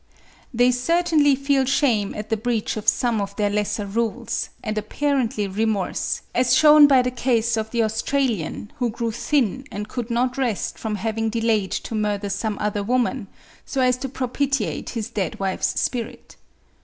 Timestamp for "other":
12.59-12.81